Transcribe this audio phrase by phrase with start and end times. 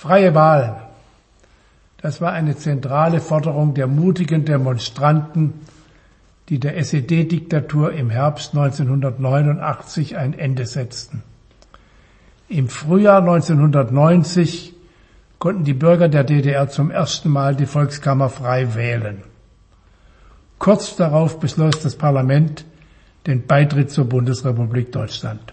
[0.00, 0.76] Freie Wahlen.
[1.98, 5.52] Das war eine zentrale Forderung der mutigen Demonstranten,
[6.48, 11.22] die der SED-Diktatur im Herbst 1989 ein Ende setzten.
[12.48, 14.72] Im Frühjahr 1990
[15.38, 19.22] konnten die Bürger der DDR zum ersten Mal die Volkskammer frei wählen.
[20.58, 22.64] Kurz darauf beschloss das Parlament
[23.26, 25.52] den Beitritt zur Bundesrepublik Deutschland.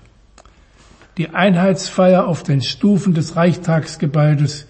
[1.18, 4.68] Die Einheitsfeier auf den Stufen des Reichstagsgebäudes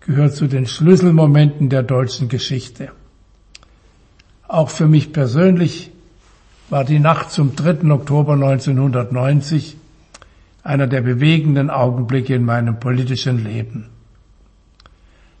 [0.00, 2.90] gehört zu den Schlüsselmomenten der deutschen Geschichte.
[4.48, 5.92] Auch für mich persönlich
[6.68, 7.90] war die Nacht zum 3.
[7.92, 9.76] Oktober 1990
[10.64, 13.88] einer der bewegenden Augenblicke in meinem politischen Leben.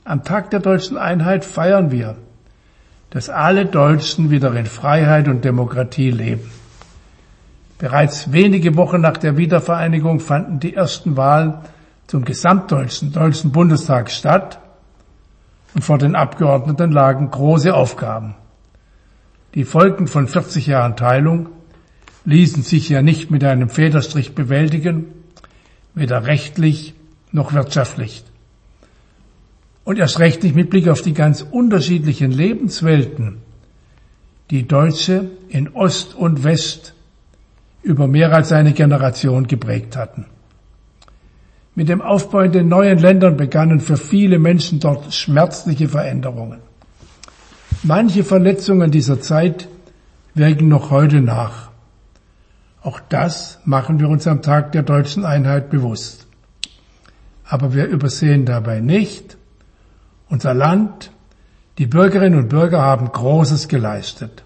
[0.04, 2.16] Am Tag der deutschen Einheit feiern wir,
[3.10, 6.50] dass alle Deutschen wieder in Freiheit und Demokratie leben.
[7.78, 11.54] Bereits wenige Wochen nach der Wiedervereinigung fanden die ersten Wahlen
[12.06, 14.60] zum gesamtdeutschen Deutschen Bundestag statt
[15.74, 18.36] und vor den Abgeordneten lagen große Aufgaben.
[19.54, 21.48] Die Folgen von 40 Jahren Teilung
[22.24, 25.06] ließen sich ja nicht mit einem Federstrich bewältigen,
[25.94, 26.94] weder rechtlich
[27.32, 28.24] noch wirtschaftlich
[29.84, 33.36] und erst recht nicht mit Blick auf die ganz unterschiedlichen Lebenswelten,
[34.50, 36.94] die Deutsche in Ost und West
[37.84, 40.26] über mehr als eine Generation geprägt hatten.
[41.74, 46.60] Mit dem Aufbau in den neuen Ländern begannen für viele Menschen dort schmerzliche Veränderungen.
[47.82, 49.68] Manche Verletzungen dieser Zeit
[50.34, 51.70] wirken noch heute nach.
[52.82, 56.26] Auch das machen wir uns am Tag der deutschen Einheit bewusst.
[57.44, 59.36] Aber wir übersehen dabei nicht,
[60.28, 61.10] unser Land,
[61.78, 64.44] die Bürgerinnen und Bürger haben Großes geleistet.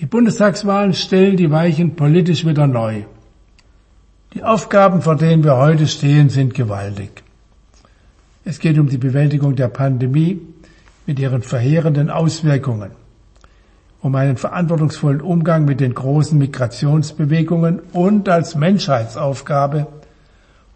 [0.00, 3.02] Die Bundestagswahlen stellen die Weichen politisch wieder neu.
[4.32, 7.22] Die Aufgaben, vor denen wir heute stehen, sind gewaltig.
[8.42, 10.40] Es geht um die Bewältigung der Pandemie
[11.04, 12.92] mit ihren verheerenden Auswirkungen,
[14.00, 19.86] um einen verantwortungsvollen Umgang mit den großen Migrationsbewegungen und als Menschheitsaufgabe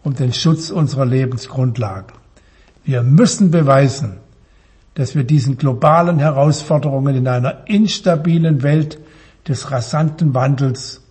[0.03, 2.12] um den Schutz unserer Lebensgrundlagen.
[2.84, 4.19] Wir müssen beweisen,
[4.93, 8.99] dass wir diesen globalen Herausforderungen in einer instabilen Welt
[9.49, 11.03] des rasanten Wandels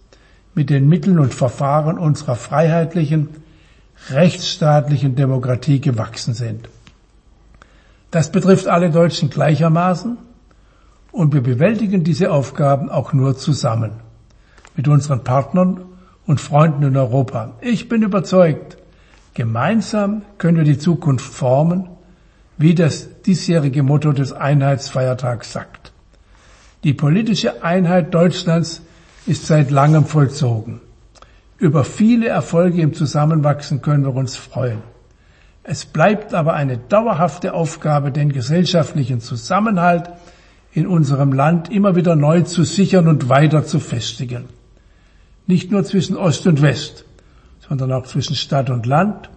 [0.56, 3.30] mit den Mitteln und Verfahren unserer freiheitlichen,
[4.10, 6.70] rechtsstaatlichen Demokratie gewachsen sind.
[8.12, 10.18] Das betrifft alle Deutschen gleichermaßen
[11.12, 13.92] und wir bewältigen diese Aufgaben auch nur zusammen
[14.76, 15.86] mit unseren Partnern
[16.26, 17.54] und Freunden in Europa.
[17.62, 18.78] Ich bin überzeugt,
[19.34, 21.90] Gemeinsam können wir die Zukunft formen,
[22.58, 25.83] wie das diesjährige Motto des Einheitsfeiertags sagt.
[26.84, 28.82] Die politische Einheit Deutschlands
[29.26, 30.82] ist seit langem vollzogen.
[31.58, 34.80] Über viele Erfolge im Zusammenwachsen können wir uns freuen.
[35.64, 40.10] Es bleibt aber eine dauerhafte Aufgabe, den gesellschaftlichen Zusammenhalt
[40.74, 44.46] in unserem Land immer wieder neu zu sichern und weiter zu festigen.
[45.48, 47.06] Nicht nur zwischen Ost und West,
[47.66, 49.30] sondern auch zwischen Stadt und Land,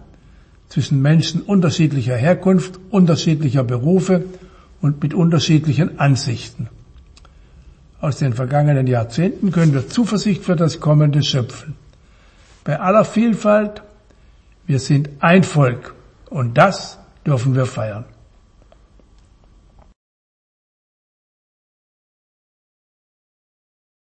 [0.67, 4.25] zwischen Menschen unterschiedlicher Herkunft, unterschiedlicher Berufe
[4.81, 6.67] und mit unterschiedlichen Ansichten.
[7.99, 11.75] Aus den vergangenen Jahrzehnten können wir Zuversicht für das Kommende schöpfen.
[12.63, 13.81] Bei aller Vielfalt,
[14.67, 15.95] wir sind ein Volk
[16.29, 18.05] und das dürfen wir feiern.